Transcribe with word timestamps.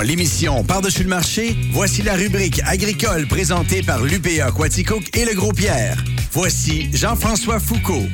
Dans 0.00 0.06
l'émission 0.06 0.64
Par-dessus 0.64 1.02
le 1.02 1.10
marché, 1.10 1.54
voici 1.72 2.00
la 2.00 2.14
rubrique 2.14 2.58
agricole 2.64 3.26
présentée 3.28 3.82
par 3.82 4.02
l'UPA 4.02 4.50
Quaticook 4.50 5.14
et 5.14 5.26
le 5.26 5.34
Gros 5.34 5.52
Pierre. 5.52 6.02
Voici 6.32 6.88
Jean-François 6.96 7.60
Foucault. 7.60 8.06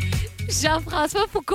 Jean-François 0.49 1.27
Foucault, 1.33 1.55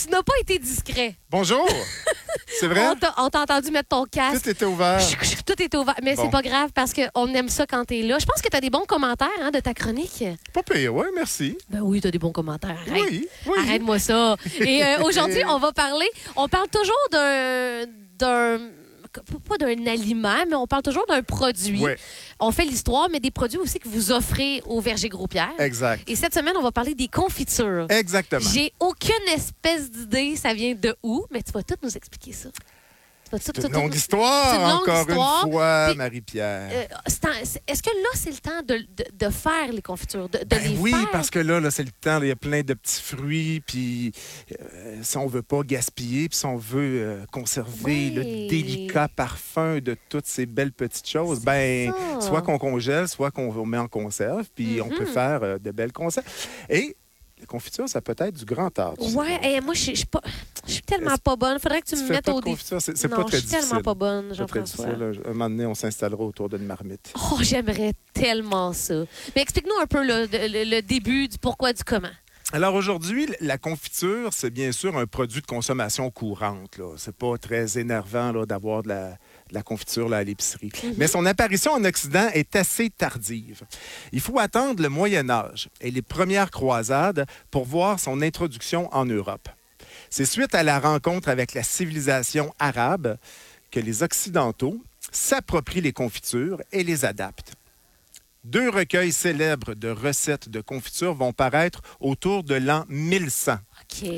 tu 0.00 0.10
n'as 0.10 0.22
pas 0.22 0.34
été 0.40 0.60
discret. 0.60 1.16
Bonjour! 1.28 1.68
C'est 2.60 2.68
vrai? 2.68 2.86
On 3.16 3.28
t'a 3.30 3.42
entendu 3.42 3.72
mettre 3.72 3.88
ton 3.88 4.04
casque. 4.04 4.44
Tout 4.44 4.50
était 4.50 4.64
ouvert. 4.64 5.00
Tout 5.44 5.60
est 5.60 5.74
ouvert. 5.74 5.96
Mais 6.04 6.14
Bon. 6.14 6.22
c'est 6.22 6.30
pas 6.30 6.42
grave 6.42 6.70
parce 6.72 6.92
qu'on 6.92 7.26
aime 7.34 7.48
ça 7.48 7.66
quand 7.66 7.84
t'es 7.84 8.02
là. 8.02 8.18
Je 8.20 8.26
pense 8.26 8.40
que 8.40 8.48
t'as 8.48 8.60
des 8.60 8.70
bons 8.70 8.86
commentaires 8.86 9.26
hein, 9.42 9.50
de 9.50 9.58
ta 9.58 9.74
chronique. 9.74 10.22
Pas 10.52 10.62
pire, 10.62 10.94
oui, 10.94 11.06
merci. 11.16 11.58
Ben 11.68 11.80
oui, 11.82 12.00
t'as 12.00 12.12
des 12.12 12.20
bons 12.20 12.30
commentaires. 12.32 12.78
Arrête. 12.88 13.02
Oui, 13.10 13.26
oui. 13.46 13.52
Arrête-moi 13.66 13.98
ça. 13.98 14.36
Et 14.60 14.84
euh, 14.84 15.02
aujourd'hui, 15.04 15.42
on 15.48 15.58
va 15.58 15.72
parler. 15.72 16.06
On 16.36 16.46
parle 16.46 16.68
toujours 16.68 17.08
d'un. 17.10 18.68
Pas 19.20 19.58
d'un 19.58 19.86
aliment, 19.86 20.44
mais 20.48 20.54
on 20.54 20.66
parle 20.66 20.82
toujours 20.82 21.06
d'un 21.06 21.22
produit. 21.22 21.82
Oui. 21.82 21.92
On 22.40 22.52
fait 22.52 22.64
l'histoire, 22.64 23.08
mais 23.10 23.20
des 23.20 23.30
produits 23.30 23.58
aussi 23.58 23.78
que 23.78 23.88
vous 23.88 24.12
offrez 24.12 24.62
au 24.66 24.80
Verger 24.80 25.08
Gros-Pierre. 25.08 25.52
Exact. 25.58 26.08
Et 26.08 26.16
cette 26.16 26.34
semaine, 26.34 26.54
on 26.56 26.62
va 26.62 26.72
parler 26.72 26.94
des 26.94 27.08
confitures. 27.08 27.86
Exactement. 27.90 28.48
J'ai 28.52 28.72
aucune 28.80 29.28
espèce 29.34 29.90
d'idée, 29.90 30.36
ça 30.36 30.54
vient 30.54 30.74
de 30.74 30.94
où, 31.02 31.24
mais 31.30 31.42
tu 31.42 31.52
vas 31.52 31.62
tout 31.62 31.76
nous 31.82 31.96
expliquer 31.96 32.32
ça. 32.32 32.48
C'est 33.40 33.58
une 33.64 33.72
longue 33.72 33.94
histoire, 33.94 34.50
C'est 34.50 34.56
une 34.56 34.62
longue 34.62 34.82
encore 34.82 35.08
histoire. 35.08 35.44
une 35.46 35.52
fois, 35.52 35.94
Marie-Pierre. 35.94 36.70
Euh, 36.72 36.84
Est-ce 37.66 37.82
que 37.82 37.90
là, 37.90 38.08
c'est 38.14 38.30
le 38.30 38.38
temps 38.38 38.62
de, 38.66 38.76
de- 38.78 39.26
de 39.26 39.30
faire 39.30 39.72
les 39.72 39.82
confitures, 39.82 40.28
de, 40.28 40.38
de 40.38 40.44
Ben 40.44 40.62
les 40.62 40.76
oui, 40.78 40.90
faire? 40.92 41.10
parce 41.10 41.30
que 41.30 41.38
là, 41.38 41.60
là 41.60 41.70
c'est 41.70 41.82
le 41.84 41.90
temps. 41.90 42.20
Il 42.22 42.28
y 42.28 42.30
a 42.30 42.36
plein 42.36 42.62
de 42.62 42.74
petits 42.74 43.02
fruits. 43.02 43.60
Puis 43.66 44.12
euh, 44.60 44.96
si 45.02 45.16
on 45.18 45.26
veut 45.26 45.42
pas 45.42 45.60
gaspiller, 45.62 46.28
puis 46.28 46.38
si 46.38 46.46
on 46.46 46.56
veut 46.56 47.02
euh, 47.02 47.24
conserver 47.32 47.70
Oui. 47.84 48.12
le 48.14 48.22
délicat 48.48 49.08
parfum 49.08 49.78
de 49.80 49.96
toutes 50.08 50.26
ces 50.26 50.46
belles 50.46 50.72
petites 50.72 51.08
choses, 51.08 51.40
ben 51.40 51.92
ça. 52.20 52.20
soit 52.20 52.42
qu'on 52.42 52.58
congèle, 52.58 53.08
soit 53.08 53.30
qu'on 53.30 53.66
met 53.66 53.78
en 53.78 53.88
conserve. 53.88 54.46
Puis 54.54 54.80
on 54.80 54.88
peut 54.88 55.00
Mhm. 55.06 55.12
faire 55.12 55.60
de 55.60 55.70
belles 55.70 55.92
conserves. 55.92 56.26
Et 56.68 56.96
la 57.40 57.46
confiture, 57.46 57.88
ça 57.88 58.00
peut 58.00 58.14
être 58.18 58.34
du 58.34 58.44
grand 58.44 58.76
art. 58.78 58.94
Ouais, 59.14 59.38
et 59.42 59.60
moi, 59.60 59.74
je 59.74 59.80
suis- 59.94 60.04
pas- 60.06 60.22
je 60.66 60.72
suis 60.72 60.82
tellement 60.82 61.16
pas 61.22 61.36
bonne. 61.36 61.58
Faudrait 61.58 61.80
que 61.82 61.86
tu, 61.86 61.96
Tu 61.96 62.02
me 62.02 62.08
mettes 62.10 62.24
pas 62.24 62.32
au 62.32 62.40
défi. 62.40 62.56
confiture, 62.56 62.80
c'est 62.80 63.08
pas 63.08 63.24
très 63.24 63.36
je 63.38 63.42
suis 63.42 63.48
tellement 63.48 63.62
difficile. 63.66 63.82
pas 63.82 63.94
bonne, 63.94 64.34
Jean-François. 64.34 64.86
difficile. 64.86 65.22
Un 65.24 65.28
moment 65.28 65.50
donné, 65.50 65.66
on 65.66 65.74
s'installera 65.74 66.22
autour 66.24 66.48
d'une 66.48 66.64
marmite. 66.66 67.12
Oh, 67.16 67.38
j'aimerais 67.40 67.92
tellement 68.12 68.72
ça. 68.72 69.04
Mais 69.36 69.42
explique-nous 69.42 69.80
un 69.80 69.86
peu 69.86 70.02
le, 70.04 70.26
le- 70.30 70.70
le 70.76 70.80
début 70.82 71.28
du 71.28 71.38
pourquoi, 71.38 71.72
du 71.72 71.84
comment. 71.84 72.08
Alors 72.54 72.74
aujourd'hui, 72.74 73.28
la 73.42 73.58
confiture, 73.58 74.32
c'est 74.32 74.48
bien 74.48 74.72
sûr 74.72 74.96
un 74.96 75.04
produit 75.04 75.42
de 75.42 75.46
consommation 75.46 76.10
courante. 76.10 76.80
C'est 76.96 77.14
pas 77.14 77.36
très 77.36 77.78
énervant 77.78 78.32
d'avoir 78.46 78.82
de 78.82 78.88
la, 78.88 79.10
de 79.10 79.54
la 79.54 79.62
confiture 79.62 80.08
là, 80.08 80.18
à 80.18 80.24
l'épicerie. 80.24 80.72
Mais 80.96 81.08
son 81.08 81.26
apparition 81.26 81.72
en 81.72 81.84
Occident 81.84 82.26
est 82.32 82.56
assez 82.56 82.88
tardive. 82.88 83.64
Il 84.12 84.20
faut 84.22 84.38
attendre 84.38 84.82
le 84.82 84.88
Moyen 84.88 85.28
Âge 85.28 85.68
et 85.82 85.90
les 85.90 86.00
premières 86.00 86.50
croisades 86.50 87.26
pour 87.50 87.66
voir 87.66 88.00
son 88.00 88.22
introduction 88.22 88.88
en 88.94 89.04
Europe. 89.04 89.50
C'est 90.08 90.24
suite 90.24 90.54
à 90.54 90.62
la 90.62 90.80
rencontre 90.80 91.28
avec 91.28 91.52
la 91.52 91.62
civilisation 91.62 92.54
arabe 92.58 93.18
que 93.70 93.78
les 93.78 94.02
Occidentaux 94.02 94.80
s'approprient 95.12 95.82
les 95.82 95.92
confitures 95.92 96.62
et 96.72 96.82
les 96.82 97.04
adaptent. 97.04 97.52
Deux 98.48 98.70
recueils 98.70 99.12
célèbres 99.12 99.74
de 99.74 99.90
recettes 99.90 100.48
de 100.48 100.62
confiture 100.62 101.12
vont 101.12 101.34
paraître 101.34 101.82
autour 102.00 102.44
de 102.44 102.54
l'an 102.54 102.86
1100. 102.88 103.52
OK. 103.52 104.08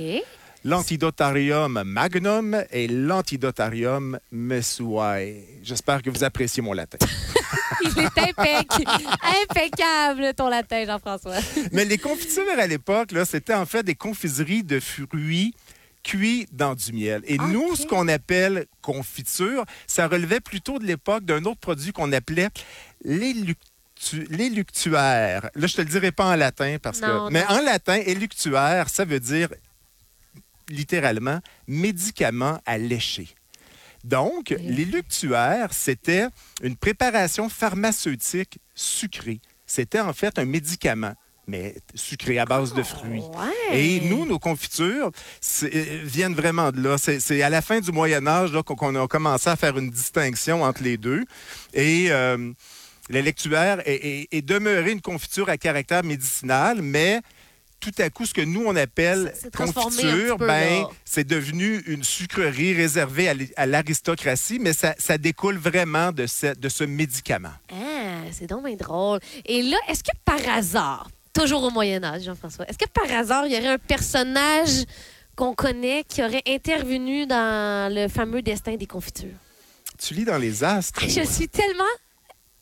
L'Antidotarium 0.62 1.82
Magnum 1.84 2.62
et 2.70 2.86
l'Antidotarium 2.86 4.20
Messuae. 4.30 5.34
J'espère 5.64 6.00
que 6.00 6.10
vous 6.10 6.22
appréciez 6.22 6.62
mon 6.62 6.74
latin. 6.74 6.98
Il 7.82 7.88
est 7.98 8.16
impec- 8.16 8.86
impeccable, 9.42 10.32
ton 10.36 10.48
latin, 10.48 10.84
Jean-François. 10.86 11.34
Mais 11.72 11.84
les 11.84 11.98
confitures 11.98 12.44
à 12.56 12.68
l'époque, 12.68 13.10
c'était 13.26 13.54
en 13.54 13.66
fait 13.66 13.82
des 13.82 13.96
confiseries 13.96 14.62
de 14.62 14.78
fruits 14.78 15.54
cuits 16.04 16.46
dans 16.52 16.76
du 16.76 16.92
miel. 16.92 17.22
Et 17.26 17.36
nous, 17.36 17.74
ce 17.74 17.84
qu'on 17.84 18.06
appelle 18.06 18.66
confiture, 18.80 19.64
ça 19.88 20.06
relevait 20.06 20.40
plutôt 20.40 20.78
de 20.78 20.84
l'époque 20.86 21.24
d'un 21.24 21.44
autre 21.46 21.58
produit 21.60 21.90
qu'on 21.92 22.12
appelait 22.12 22.48
l'éluctu- 23.04 23.56
l'éluctuaire. 24.28 25.50
Là, 25.54 25.66
je 25.66 25.74
te 25.74 25.80
le 25.80 25.88
dirai 25.88 26.12
pas 26.12 26.26
en 26.26 26.36
latin 26.36 26.76
parce 26.82 27.00
Non, 27.00 27.28
que... 27.28 27.32
Mais 27.32 27.42
non. 27.48 27.56
en 27.56 27.60
latin, 27.62 27.96
éluctuaire, 27.96 28.88
ça 28.88 29.04
veut 29.04 29.20
dire 29.20 29.48
littéralement 30.68 31.40
médicament 31.66 32.60
à 32.66 32.78
lécher. 32.78 33.28
Donc, 34.04 34.54
l'éluctuaire, 34.60 35.72
c'était 35.72 36.26
une 36.62 36.76
préparation 36.76 37.48
pharmaceutique 37.48 38.58
sucrée. 38.74 39.40
C'était 39.66 40.00
en 40.00 40.12
fait 40.12 40.38
un 40.38 40.46
médicament, 40.46 41.12
mais 41.46 41.74
sucré 41.94 42.38
à 42.38 42.46
base 42.46 42.72
de 42.72 42.82
fruits. 42.82 43.20
Ouais. 43.20 43.78
Et 43.78 44.00
nous, 44.00 44.24
nos 44.24 44.38
confitures 44.38 45.10
euh, 45.64 46.00
viennent 46.04 46.34
vraiment 46.34 46.72
de 46.72 46.80
là. 46.82 46.96
C'est 46.98 47.42
à 47.42 47.50
la 47.50 47.60
fin 47.60 47.80
du 47.80 47.92
Moyen 47.92 48.26
Âge 48.26 48.52
qu'on 48.64 48.94
a 48.94 49.06
commencé 49.06 49.50
à 49.50 49.56
faire 49.56 49.76
une 49.76 49.90
distinction 49.90 50.62
entre 50.62 50.82
les 50.82 50.96
deux. 50.96 51.24
Et 51.74 52.06
euh, 52.10 52.52
l'électuaire 53.10 53.80
est, 53.86 53.94
est- 53.94 54.28
est 54.32 54.42
demeuré 54.42 54.92
une 54.92 55.00
confiture 55.02 55.48
à 55.50 55.56
caractère 55.58 56.02
médicinal, 56.04 56.80
mais 56.80 57.20
tout 57.80 57.92
à 57.98 58.10
coup, 58.10 58.26
ce 58.26 58.34
que 58.34 58.42
nous, 58.42 58.62
on 58.66 58.76
appelle 58.76 59.32
confiture, 59.56 60.36
peu, 60.36 60.46
ben, 60.46 60.84
c'est 61.04 61.26
devenu 61.26 61.80
une 61.86 62.04
sucrerie 62.04 62.74
réservée 62.74 63.28
à 63.56 63.66
l'aristocratie, 63.66 64.58
mais 64.60 64.72
ça, 64.74 64.94
ça 64.98 65.16
découle 65.18 65.56
vraiment 65.56 66.12
de 66.12 66.26
ce, 66.26 66.54
de 66.58 66.68
ce 66.68 66.84
médicament. 66.84 67.52
Ah, 67.72 68.20
c'est 68.32 68.46
donc 68.46 68.64
bien 68.66 68.76
drôle. 68.76 69.18
Et 69.46 69.62
là, 69.62 69.78
est-ce 69.88 70.02
que 70.04 70.10
par 70.26 70.46
hasard, 70.48 71.08
toujours 71.32 71.62
au 71.64 71.70
Moyen 71.70 72.04
Âge, 72.04 72.24
Jean-François, 72.24 72.66
est-ce 72.68 72.76
que 72.78 72.88
par 72.90 73.10
hasard, 73.10 73.46
il 73.46 73.54
y 73.54 73.56
aurait 73.56 73.68
un 73.74 73.78
personnage 73.78 74.84
qu'on 75.34 75.54
connaît 75.54 76.04
qui 76.06 76.22
aurait 76.22 76.42
intervenu 76.46 77.26
dans 77.26 77.90
le 77.90 78.08
fameux 78.08 78.42
destin 78.42 78.76
des 78.76 78.86
confitures? 78.86 79.38
Tu 79.98 80.12
lis 80.12 80.24
dans 80.26 80.36
les 80.38 80.62
astres. 80.64 81.00
Ah, 81.02 81.08
je 81.08 81.22
suis 81.26 81.48
tellement 81.48 81.84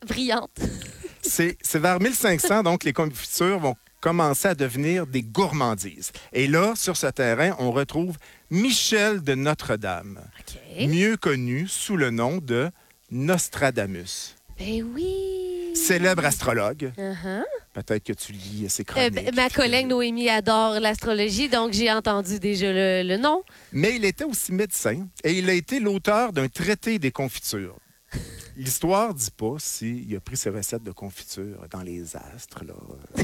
brillante. 0.07 0.59
C'est 1.21 1.57
vers 1.75 1.99
1500, 1.99 2.63
donc 2.63 2.83
les 2.83 2.93
confitures 2.93 3.59
vont 3.59 3.75
commencer 4.01 4.47
à 4.47 4.55
devenir 4.55 5.05
des 5.05 5.21
gourmandises. 5.21 6.11
Et 6.33 6.47
là, 6.47 6.73
sur 6.75 6.95
ce 6.95 7.07
terrain, 7.07 7.55
on 7.59 7.71
retrouve 7.71 8.15
Michel 8.49 9.21
de 9.21 9.35
Notre-Dame, 9.35 10.21
mieux 10.79 11.17
connu 11.17 11.67
sous 11.67 11.97
le 11.97 12.09
nom 12.09 12.37
de 12.37 12.69
Nostradamus. 13.11 14.35
Ben 14.57 14.83
oui. 14.95 15.73
Célèbre 15.75 16.25
astrologue. 16.25 16.91
Uh-huh. 16.97 17.43
Peut-être 17.73 18.03
que 18.03 18.13
tu 18.13 18.33
lis 18.33 18.65
ses 18.69 18.81
Euh, 18.81 18.85
chroniques. 18.85 19.13
ben, 19.13 19.35
ma 19.35 19.49
collègue 19.49 19.87
Noémie 19.87 20.29
adore 20.29 20.79
l'astrologie, 20.79 21.47
donc 21.47 21.73
j'ai 21.73 21.91
entendu 21.91 22.39
déjà 22.39 22.71
le, 22.73 23.03
le 23.07 23.17
nom. 23.17 23.43
Mais 23.71 23.95
il 23.95 24.03
était 24.05 24.23
aussi 24.25 24.51
médecin 24.51 25.07
et 25.23 25.33
il 25.33 25.49
a 25.49 25.53
été 25.53 25.79
l'auteur 25.79 26.33
d'un 26.33 26.47
traité 26.47 26.97
des 26.99 27.11
confitures. 27.11 27.75
L'histoire 28.59 29.13
dit 29.13 29.31
pas 29.31 29.55
s'il 29.57 30.13
a 30.17 30.19
pris 30.19 30.35
ses 30.35 30.49
recettes 30.49 30.83
de 30.83 30.91
confiture 30.91 31.65
dans 31.71 31.81
les 31.81 32.17
astres. 32.17 32.65
Là. 32.65 32.73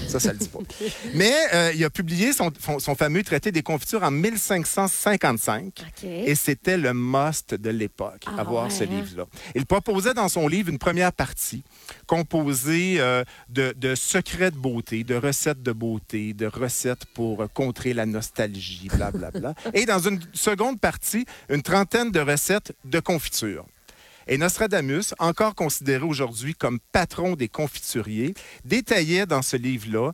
Ça, 0.07 0.17
ça 0.17 0.31
le 0.31 0.39
dit 0.39 0.47
pas. 0.47 0.59
Mais 1.13 1.33
euh, 1.53 1.73
il 1.75 1.83
a 1.83 1.89
publié 1.89 2.31
son, 2.31 2.51
fameux 2.95 3.21
traité 3.21 3.51
des 3.51 3.61
confitures 3.61 4.03
en 4.03 4.11
1555. 4.11 5.65
OK. 5.65 6.03
Et 6.05 6.35
c'était 6.35 6.77
le 6.77 6.93
must 6.93 7.53
de 7.53 7.69
l'époque, 7.69 8.23
Ah 8.27 8.39
avoir 8.39 8.71
ce 8.71 8.85
ouais, 8.85 8.89
hein? 8.89 9.01
livre-là. 9.01 9.25
Il 9.55 9.65
proposait 9.65 10.13
dans 10.13 10.29
son 10.29 10.47
livre 10.47 10.69
une 10.69 10.79
première 10.79 11.11
partie 11.11 11.65
composée 12.07 12.95
euh, 12.99 13.25
de, 13.49 13.73
de 13.77 13.93
secrets 13.93 14.51
de 14.51 14.57
beauté, 14.57 15.03
de 15.03 15.15
recettes 15.15 15.61
de 15.61 15.73
beauté, 15.73 16.33
de 16.33 16.45
recettes 16.45 17.03
pour 17.13 17.41
euh, 17.41 17.47
contrer 17.53 17.93
la 17.93 18.05
nostalgie, 18.05 18.87
blablabla. 18.87 19.53
Et 19.73 19.85
dans 19.85 19.99
une 19.99 20.21
seconde 20.31 20.79
partie, 20.79 21.25
une 21.49 21.61
trentaine 21.61 22.09
de 22.09 22.21
recettes 22.21 22.71
de 22.85 23.01
confiture. 23.01 23.65
Et 24.27 24.37
Nostradamus, 24.37 25.13
encore 25.19 25.53
considéré 25.53 26.03
aujourd'hui 26.03 26.55
comme 26.55 26.79
patron 26.91 27.35
des 27.35 27.47
confituriers, 27.47 28.33
détaillait 28.63 29.25
dans 29.25 29.41
ce 29.41 29.55
livre-là, 29.57 30.13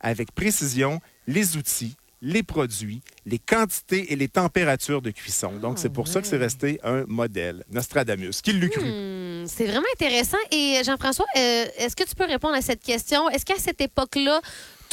avec 0.00 0.32
précision, 0.32 1.00
les 1.28 1.56
outils, 1.56 1.94
les 2.22 2.42
produits, 2.42 3.02
les 3.26 3.38
quantités 3.38 4.12
et 4.12 4.16
les 4.16 4.28
températures 4.28 5.02
de 5.02 5.10
cuisson. 5.10 5.52
Donc, 5.52 5.78
c'est 5.78 5.92
pour 5.92 6.08
ça 6.08 6.20
que 6.20 6.26
c'est 6.26 6.36
resté 6.36 6.80
un 6.82 7.04
modèle. 7.06 7.64
Nostradamus, 7.70 8.40
qui 8.42 8.52
l'a 8.52 8.68
cru? 8.68 8.82
Hmm, 8.82 9.46
c'est 9.46 9.66
vraiment 9.66 9.86
intéressant. 9.94 10.38
Et 10.50 10.80
Jean-François, 10.84 11.26
euh, 11.36 11.64
est-ce 11.78 11.96
que 11.96 12.04
tu 12.04 12.14
peux 12.14 12.26
répondre 12.26 12.54
à 12.54 12.62
cette 12.62 12.82
question? 12.82 13.28
Est-ce 13.30 13.44
qu'à 13.44 13.58
cette 13.58 13.80
époque-là, 13.80 14.40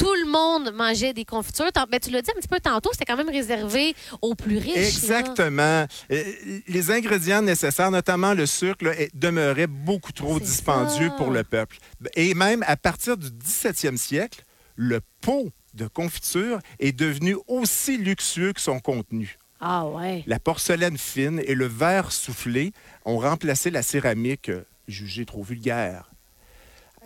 tout 0.00 0.14
le 0.24 0.30
monde 0.30 0.72
mangeait 0.74 1.12
des 1.12 1.26
confitures? 1.26 1.70
Tant- 1.72 1.84
ben, 1.90 2.00
tu 2.00 2.10
l'as 2.10 2.22
dit 2.22 2.30
un 2.34 2.40
petit 2.40 2.48
peu 2.48 2.58
tantôt, 2.58 2.88
c'était 2.92 3.04
quand 3.04 3.18
même 3.18 3.28
réservé 3.28 3.94
aux 4.22 4.34
plus 4.34 4.56
riches. 4.56 4.76
Exactement. 4.76 5.86
Les 6.08 6.90
ingrédients 6.90 7.42
nécessaires, 7.42 7.90
notamment 7.90 8.32
le 8.32 8.46
sucre, 8.46 8.84
là, 8.86 8.92
demeuraient 9.12 9.66
beaucoup 9.66 10.12
trop 10.12 10.40
dispendieux 10.40 11.08
ça. 11.08 11.14
pour 11.16 11.30
le 11.30 11.44
peuple. 11.44 11.76
Et 12.14 12.32
même 12.32 12.64
à 12.66 12.76
partir 12.76 13.18
du 13.18 13.28
17e 13.28 13.98
siècle, 13.98 14.44
le 14.74 15.00
pot 15.20 15.50
de 15.74 15.86
confiture 15.86 16.58
est 16.78 16.92
devenu 16.92 17.36
aussi 17.46 17.98
luxueux 17.98 18.54
que 18.54 18.60
son 18.60 18.80
contenu. 18.80 19.36
Ah 19.60 19.86
ouais. 19.86 20.24
La 20.26 20.38
porcelaine 20.38 20.96
fine 20.96 21.42
et 21.44 21.54
le 21.54 21.66
verre 21.66 22.10
soufflé 22.12 22.72
ont 23.04 23.18
remplacé 23.18 23.70
la 23.70 23.82
céramique 23.82 24.48
euh, 24.48 24.64
jugée 24.88 25.26
trop 25.26 25.42
vulgaire. 25.42 26.10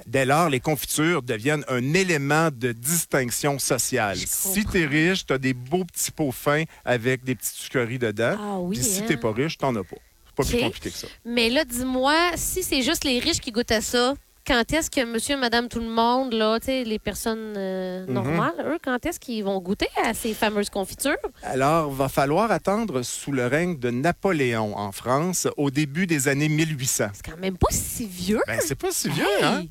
Dès 0.06 0.24
lors, 0.26 0.48
les 0.50 0.60
confitures 0.60 1.22
deviennent 1.22 1.64
un 1.68 1.94
élément 1.94 2.48
de 2.52 2.72
distinction 2.72 3.58
sociale. 3.58 4.16
Si 4.16 4.62
comprends. 4.64 4.72
tu 4.72 4.80
es 4.82 4.86
riche, 4.86 5.26
tu 5.26 5.32
as 5.32 5.38
des 5.38 5.54
beaux 5.54 5.84
petits 5.84 6.10
pots 6.10 6.32
fins 6.32 6.64
avec 6.84 7.24
des 7.24 7.34
petites 7.34 7.54
sucreries 7.54 7.98
dedans. 7.98 8.36
Ah 8.38 8.58
oui, 8.60 8.76
Puis 8.76 8.84
si 8.84 9.00
hein? 9.00 9.04
tu 9.08 9.16
pas 9.18 9.32
riche, 9.32 9.56
tu 9.58 9.64
n'en 9.64 9.74
as 9.76 9.84
pas. 9.84 9.96
C'est 10.26 10.34
pas 10.36 10.44
plus 10.44 10.60
compliqué 10.60 10.90
que 10.90 10.96
ça. 10.96 11.06
Mais 11.24 11.48
là, 11.48 11.64
dis-moi, 11.64 12.14
si 12.36 12.62
c'est 12.62 12.82
juste 12.82 13.04
les 13.04 13.18
riches 13.20 13.40
qui 13.40 13.52
goûtent 13.52 13.70
à 13.70 13.80
ça, 13.80 14.14
quand 14.46 14.72
est-ce 14.74 14.90
que 14.90 15.02
monsieur, 15.06 15.38
madame, 15.38 15.68
tout 15.68 15.78
le 15.78 15.88
monde, 15.88 16.34
là, 16.34 16.58
les 16.66 16.98
personnes 16.98 17.54
euh, 17.56 18.04
Mhm. 18.06 18.12
normales, 18.12 18.52
eux, 18.66 18.78
quand 18.84 19.06
est-ce 19.06 19.18
qu'ils 19.18 19.42
vont 19.44 19.58
goûter 19.60 19.86
à 20.04 20.12
ces 20.12 20.34
fameuses 20.34 20.68
confitures? 20.68 21.16
Alors, 21.42 21.90
va 21.90 22.08
falloir 22.10 22.50
attendre 22.50 23.00
sous 23.02 23.32
le 23.32 23.46
règne 23.46 23.78
de 23.78 23.90
Napoléon 23.90 24.76
en 24.76 24.92
France 24.92 25.48
au 25.56 25.70
début 25.70 26.06
des 26.06 26.28
années 26.28 26.50
1800. 26.50 27.06
C'est 27.14 27.24
quand 27.30 27.38
même 27.40 27.56
pas 27.56 27.68
si 27.70 28.06
vieux. 28.06 28.42
Ben, 28.46 28.60
c'est 28.62 28.74
pas 28.74 28.90
si 28.90 29.08
vieux, 29.08 29.24
Hey! 29.38 29.44
hein? 29.44 29.64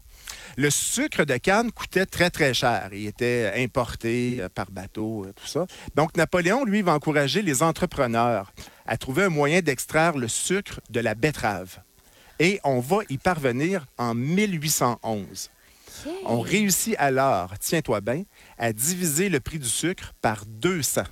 Le 0.57 0.69
sucre 0.69 1.23
de 1.25 1.37
canne 1.37 1.71
coûtait 1.71 2.05
très, 2.05 2.29
très 2.29 2.53
cher. 2.53 2.89
Il 2.93 3.07
était 3.07 3.51
importé 3.57 4.37
euh, 4.39 4.49
par 4.49 4.69
bateau, 4.71 5.25
euh, 5.25 5.33
tout 5.33 5.47
ça. 5.47 5.65
Donc, 5.95 6.15
Napoléon, 6.15 6.63
lui, 6.63 6.81
va 6.81 6.93
encourager 6.93 7.41
les 7.41 7.63
entrepreneurs 7.63 8.53
à 8.85 8.97
trouver 8.97 9.23
un 9.23 9.29
moyen 9.29 9.61
d'extraire 9.61 10.17
le 10.17 10.27
sucre 10.27 10.79
de 10.89 10.99
la 10.99 11.15
betterave. 11.15 11.79
Et 12.39 12.59
on 12.63 12.79
va 12.79 12.97
y 13.09 13.17
parvenir 13.17 13.85
en 13.97 14.13
1811. 14.13 15.49
OK. 16.05 16.11
On 16.25 16.39
réussit 16.41 16.95
alors, 16.97 17.53
tiens-toi 17.59 18.01
bien, 18.01 18.23
à 18.57 18.73
diviser 18.73 19.29
le 19.29 19.39
prix 19.39 19.59
du 19.59 19.69
sucre 19.69 20.13
par 20.21 20.45
200. 20.45 21.03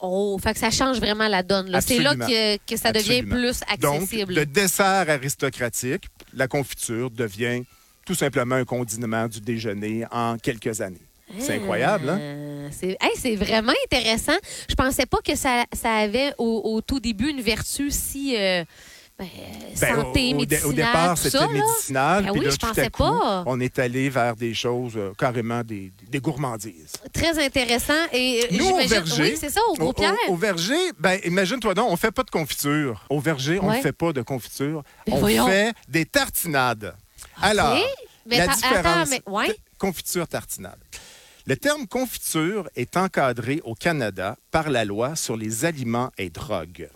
Oh, 0.00 0.38
fait 0.40 0.52
que 0.54 0.60
ça 0.60 0.70
change 0.70 0.98
vraiment 0.98 1.26
la 1.26 1.42
donne. 1.42 1.76
C'est 1.80 1.98
là 1.98 2.14
que, 2.14 2.56
que 2.58 2.76
ça 2.76 2.92
devient 2.92 3.22
plus 3.22 3.60
Donc, 3.80 4.02
accessible. 4.02 4.34
le 4.34 4.46
dessert 4.46 5.10
aristocratique, 5.10 6.04
la 6.34 6.46
confiture, 6.46 7.10
devient 7.10 7.64
tout 8.08 8.14
simplement 8.14 8.54
un 8.54 8.64
condiment 8.64 9.28
du 9.28 9.38
déjeuner 9.38 10.06
en 10.10 10.38
quelques 10.38 10.80
années. 10.80 10.96
C'est 11.38 11.56
incroyable, 11.56 12.08
hein? 12.08 12.18
Euh, 12.18 12.68
C'est 12.72 12.96
hey, 13.02 13.36
vraiment 13.36 13.74
intéressant. 13.84 14.32
Je 14.66 14.74
pensais 14.74 15.04
pas 15.04 15.18
que 15.22 15.36
ça, 15.36 15.64
ça 15.74 15.92
avait 15.92 16.32
au, 16.38 16.62
au 16.64 16.80
tout 16.80 17.00
début 17.00 17.28
une 17.28 17.42
vertu 17.42 17.90
si 17.90 18.34
euh, 18.34 18.64
ben, 19.18 19.26
Ben, 19.78 19.94
santé, 19.94 20.32
au, 20.32 20.38
médicinale, 20.38 20.66
au 20.70 20.72
départ, 20.72 21.14
tout 21.16 21.28
c'était 21.28 21.48
médicinal. 21.48 22.24
Ben 22.24 22.30
oui, 22.32 22.44
là, 22.46 22.50
je 22.50 22.54
à 22.54 22.68
pensais 22.68 22.88
coup, 22.88 23.02
pas. 23.02 23.42
on 23.44 23.60
est 23.60 23.78
allé 23.78 24.08
vers 24.08 24.36
des 24.36 24.54
choses 24.54 24.94
euh, 24.96 25.12
carrément 25.18 25.62
des, 25.62 25.92
des 26.08 26.18
gourmandises. 26.20 26.94
Très 27.12 27.44
intéressant. 27.44 27.92
Et 28.14 28.46
Nous, 28.52 28.64
au 28.66 28.86
verger, 28.86 29.22
Oui, 29.32 29.36
c'est 29.38 29.50
ça, 29.50 29.60
au 29.68 29.74
gros 29.74 29.92
Pierre. 29.92 30.14
Au, 30.30 30.32
au 30.32 30.36
verger, 30.36 30.80
ben, 30.98 31.18
imagine-toi 31.26 31.74
donc, 31.74 31.90
on 31.92 31.96
fait 31.96 32.10
pas 32.10 32.22
de 32.22 32.30
confiture. 32.30 33.04
Au 33.10 33.20
verger, 33.20 33.58
on 33.60 33.68
Ouais. 33.68 33.76
ne 33.76 33.82
fait 33.82 33.92
pas 33.92 34.14
de 34.14 34.22
confiture. 34.22 34.82
Ben 35.06 35.12
on 35.12 35.18
voyons. 35.18 35.46
fait 35.46 35.74
des 35.90 36.06
tartinades. 36.06 36.94
Alors. 37.40 37.78
Mais 38.26 38.38
la 38.38 38.48
différence... 38.54 38.86
attends, 38.86 39.10
mais- 39.10 39.22
ouais. 39.32 39.46
t- 39.52 39.60
Confiture 39.78 40.26
tartinade. 40.28 40.78
Le 41.46 41.56
terme 41.56 41.86
confiture 41.86 42.68
est 42.76 42.96
encadré 42.96 43.62
au 43.64 43.74
Canada 43.74 44.36
par 44.50 44.68
la 44.68 44.84
loi 44.84 45.16
sur 45.16 45.36
les 45.36 45.64
aliments 45.64 46.10
et 46.18 46.28
drogues. 46.28 46.90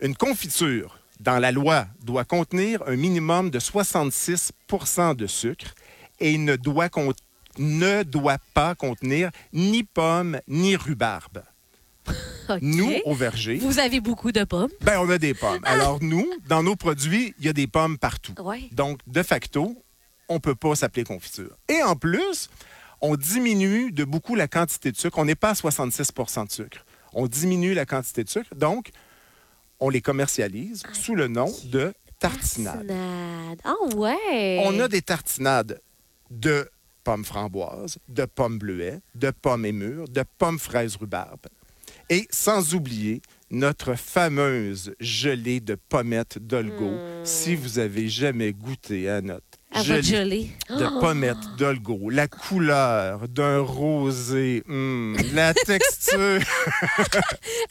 Une 0.00 0.16
confiture, 0.16 0.98
dans 1.20 1.38
la 1.38 1.52
loi, 1.52 1.86
doit 2.02 2.24
contenir 2.24 2.82
un 2.86 2.96
minimum 2.96 3.50
de 3.50 3.58
66 3.58 4.52
de 5.16 5.26
sucre 5.26 5.74
et 6.20 6.38
ne 6.38 6.56
doit, 6.56 6.88
ne 7.58 8.02
doit 8.02 8.38
pas 8.54 8.74
contenir 8.74 9.30
ni 9.52 9.82
pommes 9.84 10.40
ni 10.48 10.74
rhubarbe. 10.76 11.42
OK. 12.50 12.62
Nous, 12.62 12.92
au 13.04 13.14
verger, 13.14 13.56
Vous 13.58 13.78
avez 13.78 14.00
beaucoup 14.00 14.32
de 14.32 14.44
pommes. 14.44 14.70
ben, 14.82 14.98
on 15.00 15.08
a 15.10 15.18
des 15.18 15.34
pommes. 15.34 15.60
Alors, 15.64 15.98
nous, 16.02 16.26
dans 16.48 16.62
nos 16.62 16.76
produits, 16.76 17.34
il 17.38 17.46
y 17.46 17.48
a 17.48 17.52
des 17.52 17.66
pommes 17.66 17.98
partout. 17.98 18.34
Donc, 18.72 19.00
de 19.06 19.22
facto, 19.22 19.76
on 20.28 20.34
ne 20.34 20.38
peut 20.38 20.54
pas 20.54 20.74
s'appeler 20.74 21.04
confiture. 21.04 21.50
Et 21.68 21.82
en 21.82 21.96
plus, 21.96 22.48
on 23.00 23.16
diminue 23.16 23.92
de 23.92 24.04
beaucoup 24.04 24.34
la 24.34 24.48
quantité 24.48 24.92
de 24.92 24.96
sucre. 24.96 25.18
On 25.18 25.24
n'est 25.24 25.34
pas 25.34 25.50
à 25.50 25.54
66% 25.54 26.46
de 26.46 26.52
sucre. 26.52 26.84
On 27.12 27.26
diminue 27.26 27.74
la 27.74 27.86
quantité 27.86 28.22
de 28.24 28.28
sucre. 28.28 28.54
Donc, 28.54 28.90
on 29.80 29.88
les 29.88 30.00
commercialise 30.02 30.82
sous 30.92 31.14
le 31.14 31.26
nom 31.28 31.52
de 31.64 31.92
tartinade. 32.18 32.86
Tartinade. 32.86 33.60
Ah 33.64 33.74
ouais. 33.96 34.62
On 34.66 34.78
a 34.78 34.88
des 34.88 35.02
tartinades 35.02 35.80
de 36.30 36.68
pommes 37.02 37.24
framboises, 37.24 37.96
de 38.08 38.26
pommes 38.26 38.58
bleuets, 38.58 39.00
de 39.14 39.30
pommes 39.30 39.64
émures, 39.64 40.06
de 40.08 40.22
pommes 40.38 40.58
fraises 40.58 40.96
rhubarbe. 40.96 41.46
Et 42.12 42.26
sans 42.30 42.74
oublier 42.74 43.22
notre 43.52 43.94
fameuse 43.94 44.94
gelée 45.00 45.60
de 45.60 45.76
pommettes 45.76 46.38
d'Olgo. 46.38 46.90
Si 47.24 47.54
vous 47.54 47.78
avez 47.78 48.08
jamais 48.08 48.52
goûté 48.52 49.08
à 49.08 49.20
notre 49.20 49.44
À 49.72 49.82
gelée 49.84 50.02
gelée. 50.02 50.50
de 50.70 50.86
Oh! 50.86 51.00
pommettes 51.00 51.56
d'Olgo, 51.56 52.10
la 52.10 52.26
couleur 52.26 53.28
d'un 53.28 53.60
rosé, 53.60 54.62
hum, 54.68 55.16
la 55.32 55.54
texture. 55.66 56.40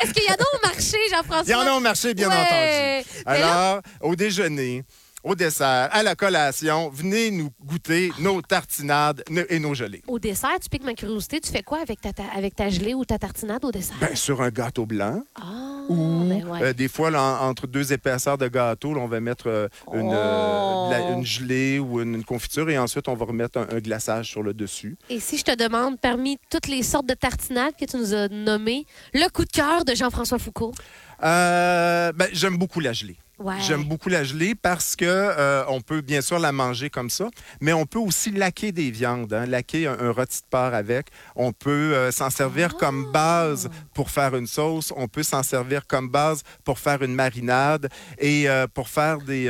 Est-ce 0.01 0.13
qu'il 0.13 0.23
y 0.23 0.31
en 0.31 0.35
a 0.35 0.57
au 0.57 0.61
marché, 0.67 0.97
Jean-François? 1.11 1.43
Il 1.45 1.51
y 1.51 1.55
en 1.55 1.61
a 1.73 1.73
au 1.77 1.79
marché, 1.81 2.13
bien 2.13 2.29
Ouais. 2.29 2.35
entendu. 2.35 3.23
Là- 3.25 3.31
Alors, 3.71 3.81
au 4.01 4.15
déjeuner, 4.15 4.83
au 5.23 5.35
dessert, 5.35 5.89
à 5.91 6.01
la 6.03 6.15
collation, 6.15 6.89
venez 6.89 7.31
nous 7.31 7.49
goûter 7.63 8.11
nos 8.19 8.41
tartinades 8.41 9.23
et 9.49 9.59
nos 9.59 9.73
gelées. 9.73 10.01
Au 10.07 10.17
dessert, 10.19 10.57
tu 10.61 10.69
piques 10.69 10.83
ma 10.85 10.93
curiosité. 10.93 11.39
Tu 11.41 11.51
fais 11.51 11.61
quoi 11.63 11.79
avec 11.81 11.99
ta, 12.01 12.13
ta- 12.13 12.23
avec 12.35 12.55
ta 12.55 12.69
gelée 12.69 12.93
ou 12.93 13.03
ta 13.05 13.17
tartinade 13.19 13.63
au 13.65 13.71
dessert? 13.71 13.97
Ben, 13.99 14.15
sur 14.15 14.41
un 14.41 14.49
gâteau 14.49 14.85
blanc 14.85 15.21
ah, 15.35 15.83
ou 15.89 16.23
ben 16.27 16.43
ouais. 16.47 16.61
euh, 16.63 16.73
des 16.73 16.87
fois, 16.87 17.11
là, 17.11 17.39
entre 17.41 17.67
deux 17.67 17.91
épaisseurs 17.91 18.37
de 18.37 18.47
gâteau, 18.47 18.93
là, 18.93 19.01
on 19.01 19.07
va 19.07 19.19
mettre 19.19 19.47
euh, 19.47 19.67
une, 19.93 20.11
euh, 20.13 20.89
la- 20.89 20.99
Oh. 21.09 21.13
une 21.17 21.25
gelée 21.25 21.79
ou 21.79 22.01
une, 22.01 22.15
une 22.15 22.23
confiture 22.25 22.69
et 22.69 22.77
ensuite, 22.77 23.07
on 23.07 23.15
va 23.15 23.25
remettre 23.25 23.57
un, 23.59 23.67
un 23.75 23.79
glaçage 23.79 24.27
sur 24.29 24.43
le 24.43 24.53
dessus. 24.53 24.97
Et 25.09 25.19
si 25.19 25.37
je 25.37 25.43
te 25.43 25.55
demande, 25.55 25.99
parmi 25.99 26.37
toutes 26.49 26.67
les 26.67 26.83
sortes 26.83 27.05
de 27.07 27.13
tartinades 27.13 27.73
que 27.79 27.85
tu 27.85 27.97
nous 27.97 28.13
as 28.13 28.27
nommées, 28.29 28.85
le 29.13 29.27
coup 29.29 29.43
de 29.45 29.49
cœur 29.51 29.85
de 29.85 29.95
Jean-François 29.95 30.39
Foucault? 30.39 30.73
Ben, 31.21 32.27
J'aime 32.33 32.57
beaucoup 32.57 32.79
la 32.79 32.93
gelée. 32.93 33.17
Ouais. 33.39 33.55
J'aime 33.61 33.85
beaucoup 33.85 34.09
la 34.09 34.25
gelée 34.25 34.53
parce 34.53 34.97
que 34.97 35.05
euh, 35.05 35.63
on 35.69 35.79
peut 35.79 36.01
bien 36.01 36.19
sûr 36.19 36.39
la 36.39 36.51
manger 36.51 36.89
comme 36.89 37.09
ça, 37.09 37.29
mais 37.61 37.71
on 37.71 37.85
peut 37.85 37.99
aussi 37.99 38.31
laquer 38.31 38.73
des 38.73 38.91
viandes, 38.91 39.31
hein, 39.31 39.45
laquer 39.45 39.87
un, 39.87 39.97
un 39.97 40.11
rôti 40.11 40.41
de 40.41 40.47
porc 40.49 40.73
avec. 40.73 41.07
On 41.37 41.53
peut 41.53 41.95
euh, 41.95 42.11
s'en 42.11 42.29
servir 42.29 42.75
comme 42.75 43.11
base 43.13 43.69
pour 43.93 44.09
faire 44.11 44.35
une 44.35 44.47
sauce. 44.47 44.91
On 44.95 45.07
peut 45.07 45.23
s'en 45.23 45.41
servir 45.41 45.87
comme 45.87 46.09
base 46.09 46.43
pour 46.65 46.79
faire 46.79 47.01
une 47.01 47.15
marinade 47.15 47.89
et 48.17 48.49
euh, 48.49 48.67
pour 48.67 48.89
faire 48.89 49.19
des, 49.19 49.49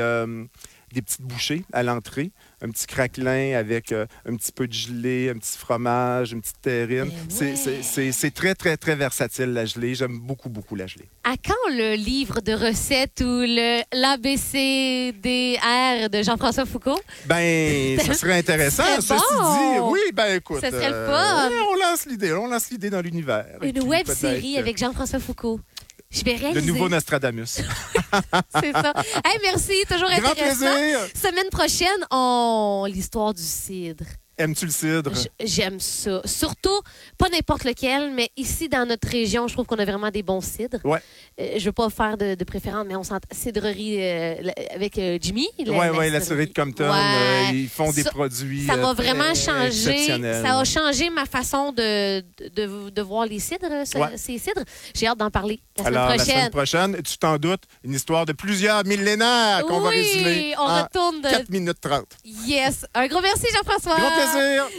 des 0.94 1.01
petites 1.01 1.21
bouchées 1.21 1.63
à 1.74 1.83
l'entrée. 1.83 2.31
Un 2.62 2.69
petit 2.72 2.88
craquelin 2.88 3.55
avec 3.58 3.91
euh, 3.91 4.05
un 4.25 4.36
petit 4.36 4.51
peu 4.51 4.67
de 4.67 4.74
gelée, 4.74 5.29
un 5.29 5.38
petit 5.38 5.58
fromage, 5.58 6.34
une 6.34 6.41
petite 6.41 6.62
terrine. 6.62 7.10
Ben 7.39 7.55
C'est- 7.55 8.24
ouais. 8.25 8.31
très, 8.31 8.53
très, 8.53 8.75
très 8.75 8.96
versatile, 8.96 9.53
la 9.53 9.65
gelée. 9.65 9.96
J'aime 9.96 10.19
beaucoup, 10.19 10.50
beaucoup 10.50 10.75
la 10.75 10.88
gelée. 10.88 11.08
À 11.24 11.36
quand 11.38 11.53
le 11.69 11.96
livre 11.96 12.41
de 12.41 12.51
recettes 12.53 13.22
ou 13.22 13.46
l'ABCDR 13.93 16.10
de 16.10 16.24
Jean-François 16.24 16.65
Foucault? 16.65 17.00
Ben, 17.25 18.00
ça 18.05 18.13
serait 18.13 18.39
intéressant. 18.39 18.84
Ceci 18.98 19.13
bon. 19.38 19.53
dit, 19.53 19.79
oui, 19.93 20.00
ben 20.13 20.36
écoute. 20.36 20.62
Ça 20.62 20.72
serait 20.72 20.89
le 20.89 21.05
fun. 21.05 21.50
oui, 21.50 21.55
on 21.72 21.75
lance 21.75 22.05
l'idée, 22.05 22.34
on 22.34 22.48
lance 22.48 22.69
l'idée 22.69 22.89
dans 22.89 23.01
l'univers. 23.01 23.46
Une 23.62 23.74
puis 23.74 23.81
web 23.81 24.05
peut-être, 24.05 24.17
série 24.17 24.58
euh, 24.58 24.60
avec 24.60 24.77
Jean-François 24.77 25.19
Foucault. 25.19 25.60
Je 26.12 26.24
vais 26.24 26.34
Le 26.34 26.39
réaliser. 26.39 26.72
nouveau 26.72 26.89
Nostradamus. 26.89 27.46
C'est 28.62 28.72
ça. 28.72 28.94
Hey, 29.24 29.39
merci, 29.44 29.74
toujours 29.88 30.10
Grand 30.10 30.32
intéressant. 30.32 30.66
plaisir. 30.74 31.00
Semaine 31.13 31.50
prochaine, 31.51 32.06
on 32.10 32.86
l'histoire 32.89 33.34
du 33.34 33.44
cidre. 33.44 34.06
Aimes-tu 34.39 34.65
le 34.65 34.72
cidre? 34.72 35.12
J'aime 35.43 35.79
ça. 35.81 36.22
Surtout, 36.24 36.79
pas 37.17 37.27
n'importe 37.29 37.65
lequel, 37.65 38.12
mais 38.13 38.29
ici, 38.38 38.69
dans 38.69 38.88
notre 38.88 39.08
région, 39.10 39.48
je 39.50 39.53
trouve 39.53 39.65
qu'on 39.65 39.77
a 39.79 39.84
vraiment 39.86 40.10
des 40.12 40.24
bons 40.24 40.39
cidres. 40.41 40.79
Ouais. 40.86 41.00
Euh, 41.41 41.55
je 41.58 41.65
veux 41.65 41.74
pas 41.74 41.89
faire 41.89 42.15
de, 42.17 42.36
de 42.36 42.43
préférence, 42.46 42.86
mais 42.88 42.96
on 42.96 43.03
s'entend. 43.03 43.27
Cidrerie 43.31 43.98
euh, 44.01 44.36
la- 44.41 44.53
avec 44.74 44.98
euh, 44.98 45.17
Jimmy. 45.22 45.48
Oui, 45.60 45.67
oui, 45.98 46.10
la 46.10 46.22
série 46.22 46.48
de 46.48 46.53
Compton, 46.53 46.89
Ouais. 46.89 46.98
euh, 46.98 47.51
ils 47.51 47.67
font 47.67 47.91
des 47.91 48.03
Ça- 48.03 48.12
produits. 48.12 48.65
Ça 48.65 48.77
va 48.77 48.93
vraiment 48.93 49.31
exceptionnels. 49.31 50.41
Ça 50.46 50.58
a 50.58 50.63
changé 50.63 51.10
ma 51.10 51.25
façon 51.25 51.72
de, 51.74 52.22
de, 52.55 52.89
de 52.89 53.01
voir 53.01 53.25
les 53.25 53.39
cidres, 53.39 53.67
ce- 53.86 53.98
Ouais. 53.98 54.15
ces 54.15 54.38
cidres. 54.38 54.63
J'ai 54.96 55.08
hâte 55.08 55.17
d'en 55.17 55.29
parler 55.29 55.60
la 55.77 55.84
semaine 55.84 55.98
Alors, 55.98 56.10
la 56.10 56.15
prochaine. 56.15 56.36
semaine 56.36 56.50
prochaine, 56.51 57.01
tu 57.03 57.17
t'en 57.17 57.38
doutes, 57.38 57.63
une 57.84 57.93
histoire 57.93 58.25
de 58.25 58.31
plusieurs 58.34 58.86
millénaires 58.86 59.63
qu'on 59.67 59.81
va 59.81 59.89
Oui, 59.89 59.98
résumer 59.98 60.53
on 60.58 60.62
en 60.62 60.84
retourne 60.84 61.22
de- 61.22 61.29
4 61.29 61.50
minutes 61.50 61.81
30. 61.81 62.05
Yes. 62.48 62.86
Un 62.93 63.08
gros 63.08 63.22
merci, 63.22 63.46
Jean-François. 63.53 63.96
Plaisir! 64.31 64.69